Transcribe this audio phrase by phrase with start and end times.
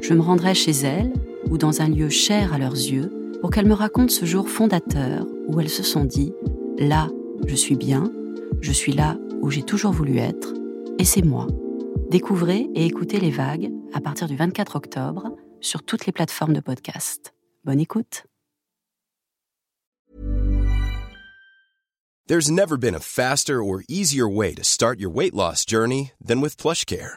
[0.00, 1.12] Je me rendrai chez elles
[1.50, 5.26] ou dans un lieu cher à leurs yeux pour qu'elles me racontent ce jour fondateur
[5.48, 6.32] où elles se sont dit⁇
[6.88, 7.08] Là,
[7.46, 8.10] je suis bien,
[8.60, 10.54] je suis là où j'ai toujours voulu être,
[10.98, 11.46] et c'est moi.
[12.10, 16.60] Découvrez et écoutez les vagues à partir du 24 octobre sur toutes les plateformes de
[16.60, 17.34] podcast.
[17.64, 18.24] Bonne écoute.
[22.26, 26.40] There's never been a faster or easier way to start your weight loss journey than
[26.40, 27.16] with PlushCare.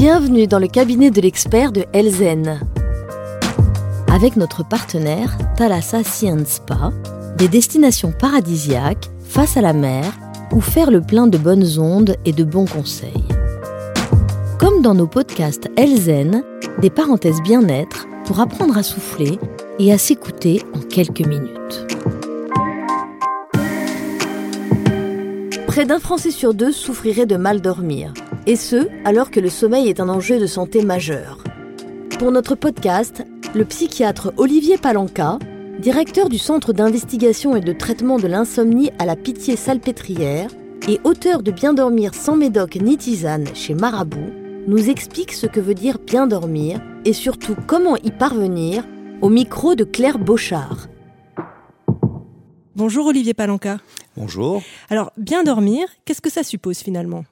[0.00, 2.60] Bienvenue dans le cabinet de l'expert de Elzen.
[4.06, 6.92] Avec notre partenaire Thalassa Science Spa,
[7.36, 10.04] des destinations paradisiaques face à la mer
[10.52, 13.24] ou faire le plein de bonnes ondes et de bons conseils.
[14.60, 16.44] Comme dans nos podcasts Elzen,
[16.80, 19.36] des parenthèses bien-être pour apprendre à souffler
[19.80, 21.86] et à s'écouter en quelques minutes.
[25.66, 28.12] Près d'un Français sur deux souffrirait de mal dormir,
[28.48, 31.44] et ce, alors que le sommeil est un enjeu de santé majeur.
[32.18, 35.38] Pour notre podcast, le psychiatre Olivier Palanca
[35.78, 40.50] directeur du Centre d'investigation et de traitement de l'insomnie à la Pitié-Salpêtrière
[40.88, 44.32] et auteur de Bien dormir sans médoc ni tisane chez Marabout,
[44.66, 48.84] nous explique ce que veut dire bien dormir et surtout comment y parvenir
[49.20, 50.88] au micro de Claire Beauchard.
[52.74, 53.78] Bonjour Olivier Palanca.
[54.16, 54.62] Bonjour.
[54.90, 57.24] Alors, bien dormir, qu'est-ce que ça suppose finalement?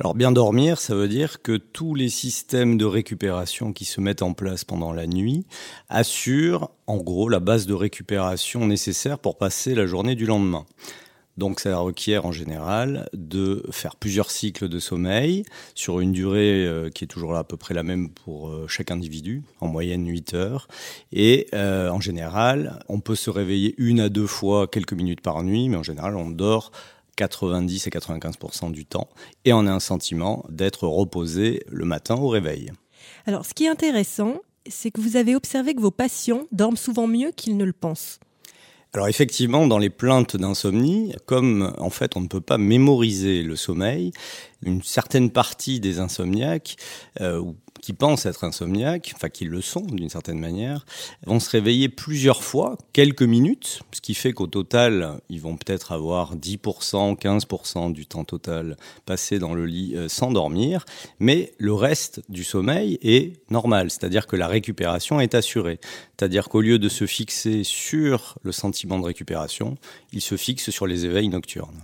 [0.00, 4.20] Alors bien dormir, ça veut dire que tous les systèmes de récupération qui se mettent
[4.20, 5.46] en place pendant la nuit
[5.88, 10.66] assurent en gros la base de récupération nécessaire pour passer la journée du lendemain.
[11.38, 16.88] Donc ça requiert en général de faire plusieurs cycles de sommeil sur une durée euh,
[16.88, 20.34] qui est toujours à peu près la même pour euh, chaque individu, en moyenne 8
[20.34, 20.68] heures.
[21.12, 25.42] Et euh, en général, on peut se réveiller une à deux fois quelques minutes par
[25.42, 26.70] nuit, mais en général on dort
[27.16, 29.08] 90 et 95% du temps,
[29.44, 32.72] et on a un sentiment d'être reposé le matin au réveil.
[33.26, 34.36] Alors, ce qui est intéressant,
[34.68, 38.20] c'est que vous avez observé que vos patients dorment souvent mieux qu'ils ne le pensent.
[38.96, 43.54] Alors effectivement, dans les plaintes d'insomnie, comme en fait on ne peut pas mémoriser le
[43.54, 44.12] sommeil,
[44.66, 46.76] une certaine partie des insomniaques,
[47.20, 47.42] euh,
[47.80, 50.84] qui pensent être insomniaques, enfin qui le sont d'une certaine manière,
[51.24, 55.92] vont se réveiller plusieurs fois, quelques minutes, ce qui fait qu'au total, ils vont peut-être
[55.92, 60.84] avoir 10%, 15% du temps total passé dans le lit euh, sans dormir,
[61.20, 65.78] mais le reste du sommeil est normal, c'est-à-dire que la récupération est assurée.
[66.18, 69.76] C'est-à-dire qu'au lieu de se fixer sur le sentiment de récupération,
[70.12, 71.82] ils se fixent sur les éveils nocturnes.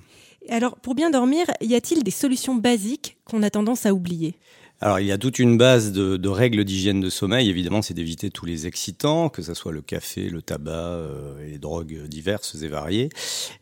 [0.48, 4.34] Alors, pour bien dormir, y a-t-il des solutions basiques qu'on a tendance à oublier?
[4.82, 7.48] Alors, il y a toute une base de, règles d'hygiène de sommeil.
[7.48, 11.50] Évidemment, c'est d'éviter tous les excitants, que ce soit le café, le tabac euh, et
[11.50, 13.08] les drogues diverses et variées.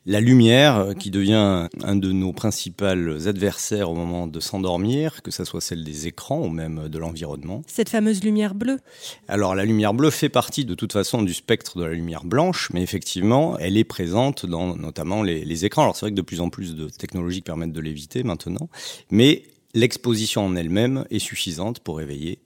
[0.06, 5.30] La lumière, euh, qui devient un de nos principaux adversaires au moment de s'endormir, que
[5.30, 7.60] ce soit celle des écrans ou même de l'environnement.
[7.66, 8.78] Cette fameuse lumière bleue
[9.28, 12.70] Alors, la lumière bleue fait partie de toute façon du spectre de la lumière blanche,
[12.72, 15.82] mais effectivement, elle est présente dans notamment les, les écrans.
[15.82, 18.70] Alors, c'est vrai que de plus en plus de technologies permettent de l'éviter maintenant,
[19.10, 19.42] mais
[19.74, 22.40] L'exposition en elle-même est suffisante pour réveiller.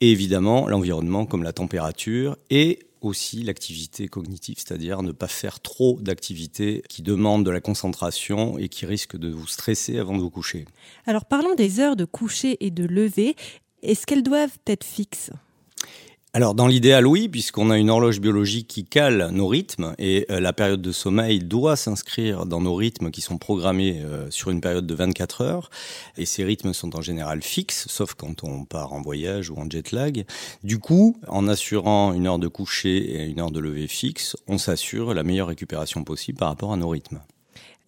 [0.00, 5.98] Et évidemment, l'environnement comme la température et aussi l'activité cognitive, c'est-à-dire ne pas faire trop
[6.00, 10.30] d'activités qui demandent de la concentration et qui risquent de vous stresser avant de vous
[10.30, 10.66] coucher.
[11.06, 13.36] Alors parlons des heures de coucher et de lever.
[13.82, 15.30] Est-ce qu'elles doivent être fixes?
[16.36, 20.38] Alors dans l'idéal oui, puisqu'on a une horloge biologique qui cale nos rythmes et euh,
[20.38, 24.60] la période de sommeil doit s'inscrire dans nos rythmes qui sont programmés euh, sur une
[24.60, 25.70] période de 24 heures
[26.18, 29.66] et ces rythmes sont en général fixes, sauf quand on part en voyage ou en
[29.66, 30.26] jet lag.
[30.62, 34.58] Du coup, en assurant une heure de coucher et une heure de lever fixe, on
[34.58, 37.22] s'assure la meilleure récupération possible par rapport à nos rythmes.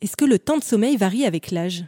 [0.00, 1.84] Est-ce que le temps de sommeil varie avec l'âge?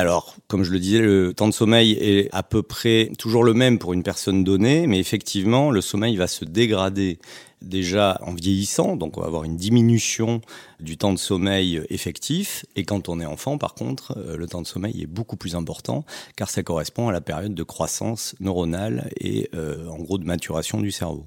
[0.00, 3.52] Alors, comme je le disais, le temps de sommeil est à peu près toujours le
[3.52, 7.18] même pour une personne donnée, mais effectivement, le sommeil va se dégrader
[7.60, 10.40] déjà en vieillissant, donc on va avoir une diminution
[10.80, 14.62] du temps de sommeil effectif, et quand on est enfant, par contre, euh, le temps
[14.62, 19.10] de sommeil est beaucoup plus important, car ça correspond à la période de croissance neuronale
[19.20, 21.26] et euh, en gros de maturation du cerveau.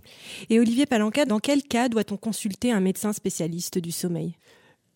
[0.49, 4.33] Et Olivier Palanca, dans quel cas doit-on consulter un médecin spécialiste du sommeil?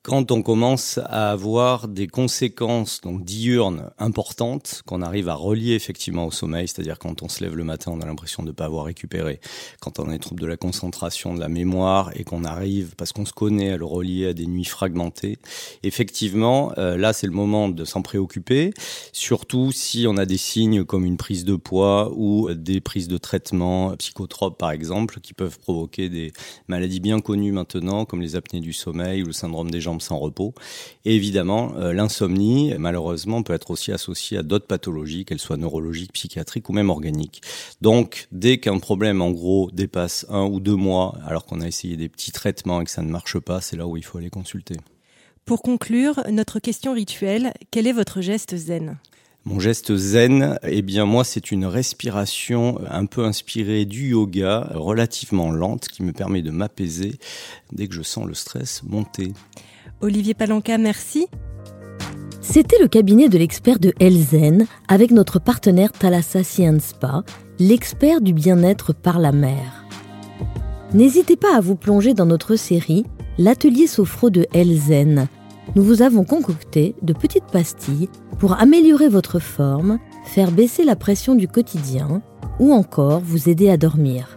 [0.07, 6.25] Quand on commence à avoir des conséquences donc diurnes importantes qu'on arrive à relier effectivement
[6.25, 8.63] au sommeil, c'est-à-dire quand on se lève le matin, on a l'impression de ne pas
[8.63, 9.41] avoir récupéré,
[9.81, 13.11] quand on a des troubles de la concentration, de la mémoire et qu'on arrive parce
[13.11, 15.39] qu'on se connaît à le relier à des nuits fragmentées,
[15.83, 18.73] effectivement, euh, là c'est le moment de s'en préoccuper,
[19.11, 23.17] surtout si on a des signes comme une prise de poids ou des prises de
[23.17, 26.31] traitement psychotropes par exemple qui peuvent provoquer des
[26.69, 30.17] maladies bien connues maintenant comme les apnées du sommeil ou le syndrome des jambes sans
[30.17, 30.53] repos.
[31.05, 36.13] Et évidemment, euh, l'insomnie, malheureusement, peut être aussi associée à d'autres pathologies, qu'elles soient neurologiques,
[36.13, 37.41] psychiatriques ou même organiques.
[37.81, 41.97] Donc, dès qu'un problème, en gros, dépasse un ou deux mois, alors qu'on a essayé
[41.97, 44.29] des petits traitements et que ça ne marche pas, c'est là où il faut aller
[44.29, 44.75] consulter.
[45.45, 48.97] Pour conclure, notre question rituelle, quel est votre geste zen?
[49.47, 55.51] Mon geste zen, eh bien moi c'est une respiration un peu inspirée du yoga, relativement
[55.51, 57.13] lente, qui me permet de m'apaiser
[57.71, 59.31] dès que je sens le stress monter.
[59.99, 61.27] Olivier Palanca, merci.
[62.39, 67.23] C'était le cabinet de l'expert de Elzen avec notre partenaire Thalassa Spa,
[67.57, 69.85] l'expert du bien-être par la mer.
[70.93, 73.05] N'hésitez pas à vous plonger dans notre série
[73.39, 75.27] L'atelier sophro de Elzen.
[75.75, 81.33] Nous vous avons concocté de petites pastilles pour améliorer votre forme, faire baisser la pression
[81.33, 82.21] du quotidien
[82.59, 84.36] ou encore vous aider à dormir.